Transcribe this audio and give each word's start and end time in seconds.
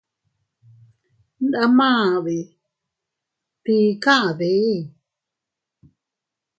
Ndamade 1.45 2.39
¿tii 3.63 3.87
kade? 4.03 4.53